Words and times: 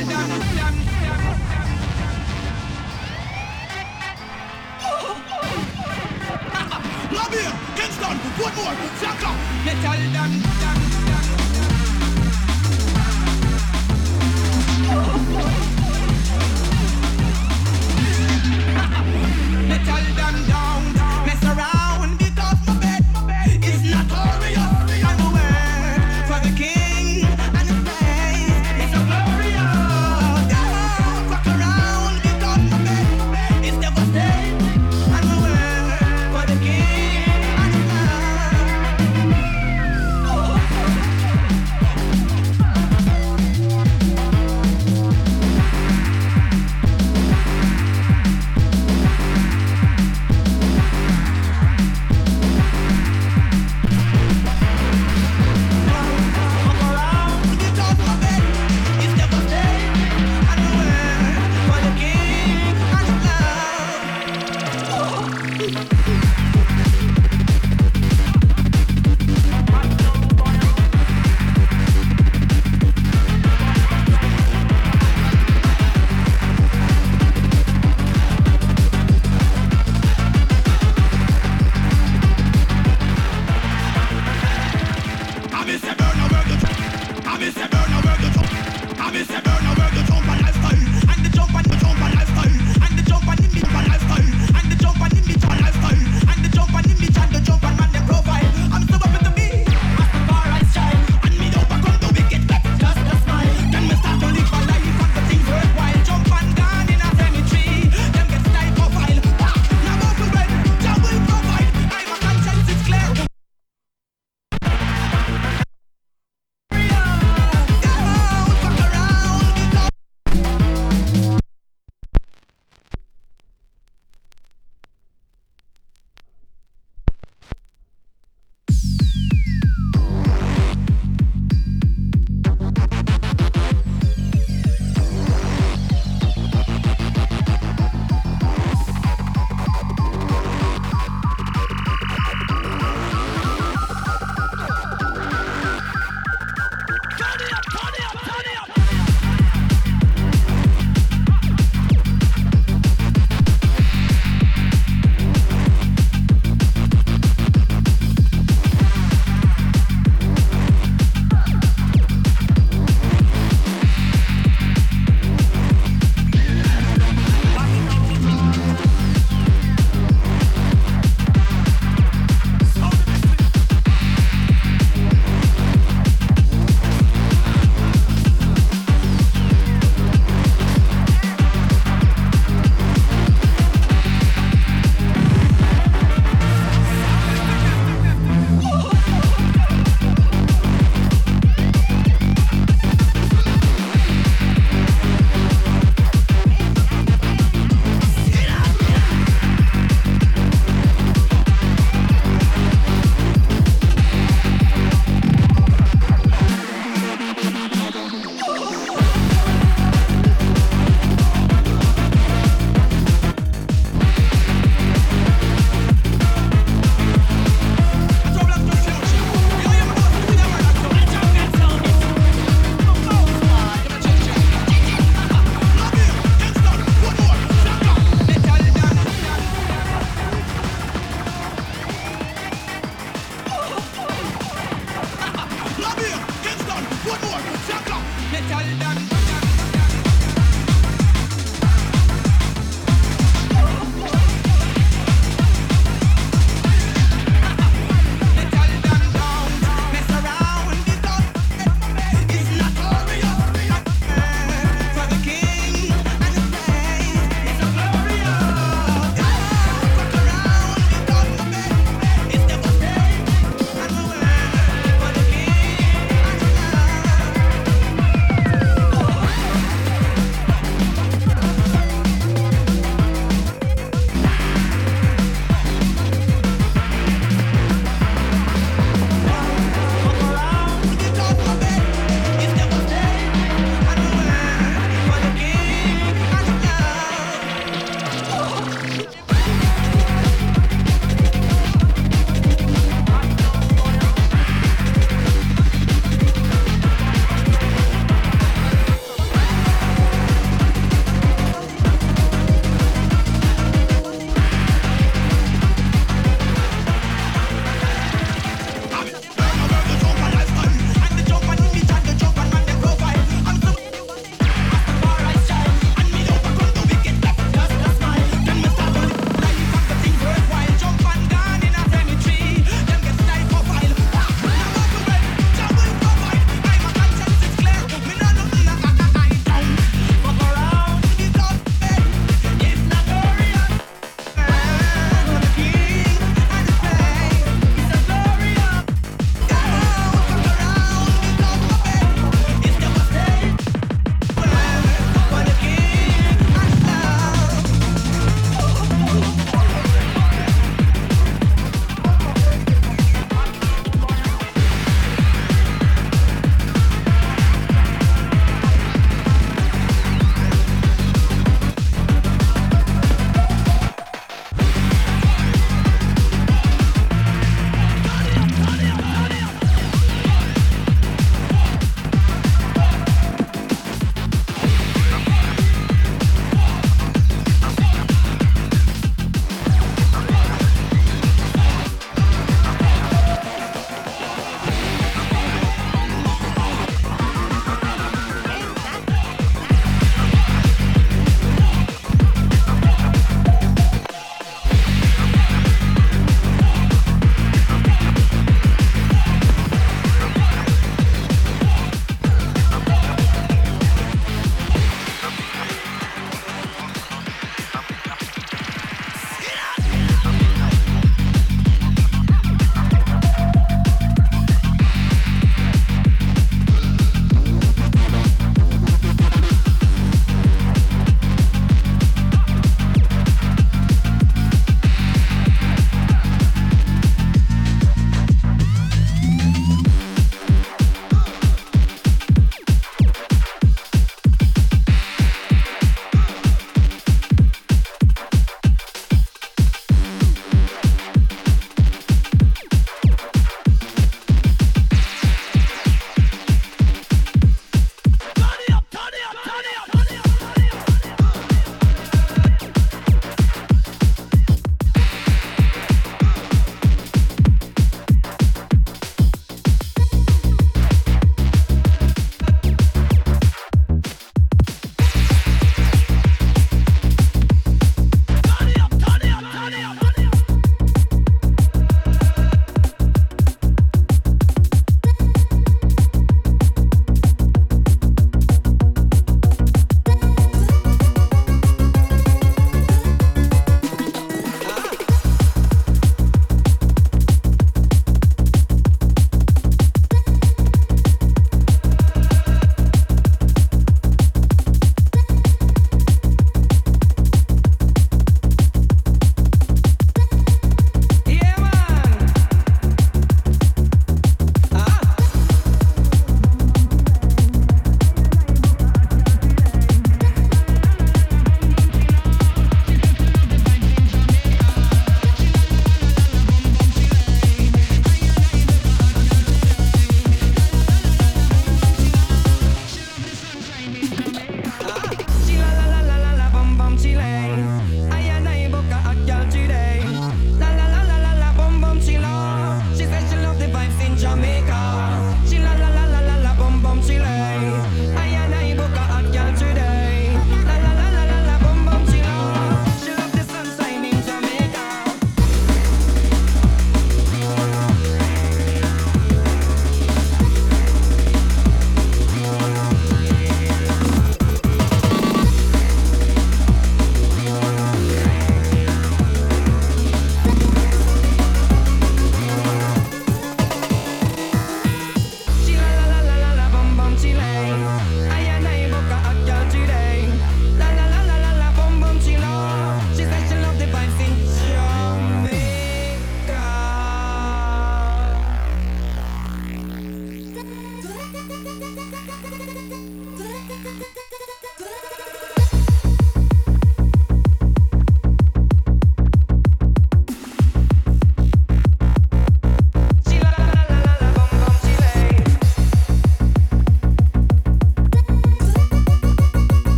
Love 0.00 0.08
you! 7.34 7.50
Get 7.76 7.90
done! 8.00 8.16
One 8.38 8.54
more! 8.54 8.72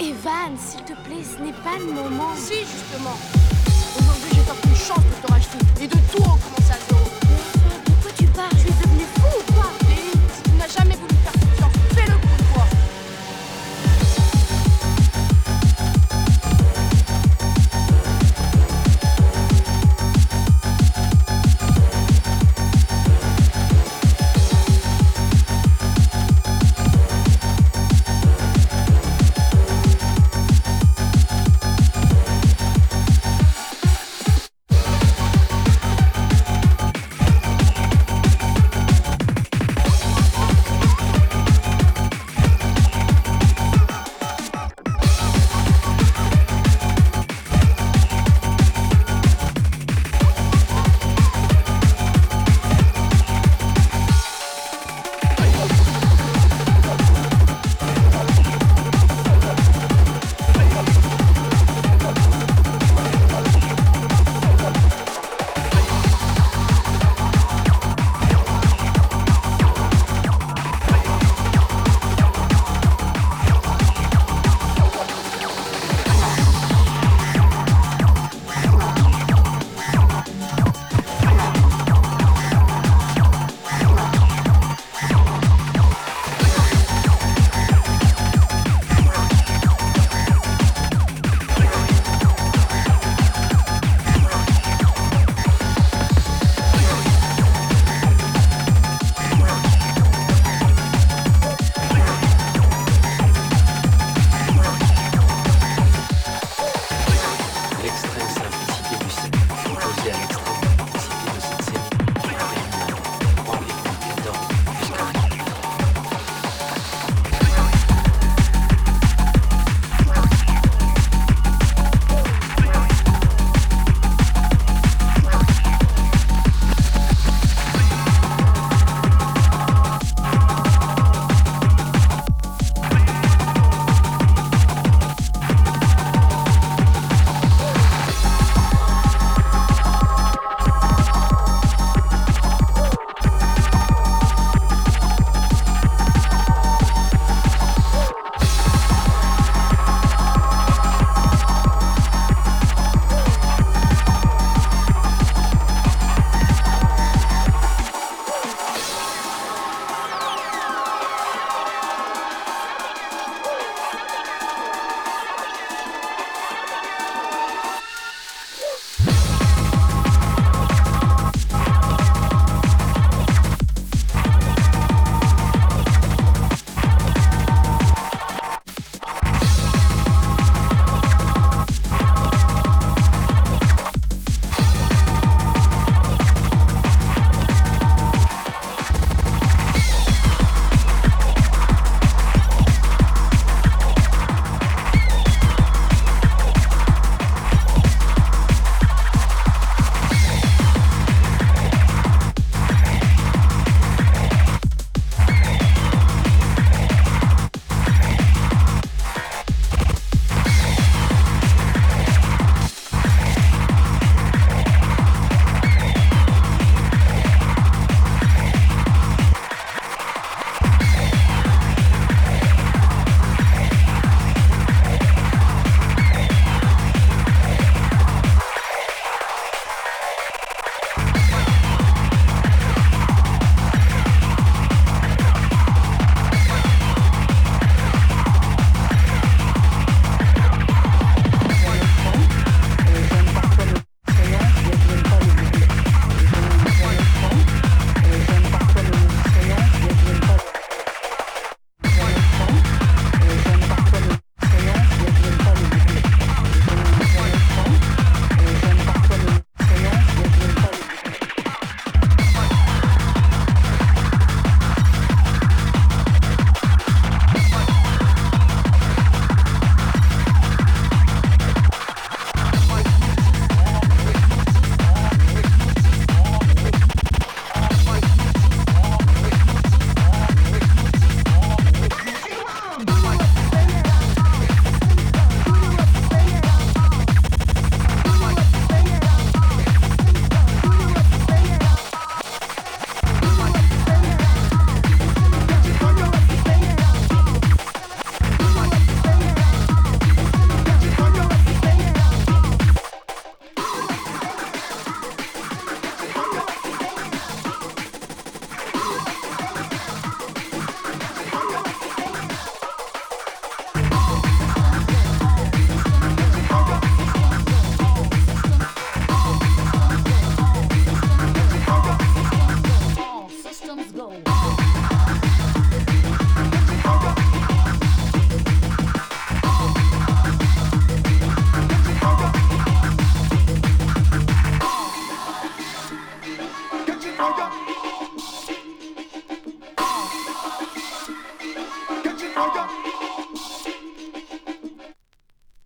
Evan, 0.00 0.56
s'il 0.58 0.84
te 0.84 0.92
plaît, 1.02 1.24
ce 1.24 1.42
n'est 1.42 1.52
pas 1.52 1.78
le 1.78 1.92
moment. 1.92 2.34
Si, 2.36 2.54
justement. 2.60 3.16